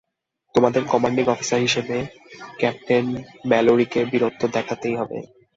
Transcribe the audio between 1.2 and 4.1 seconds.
officer হিসাবে, captain ম্যালোরিকে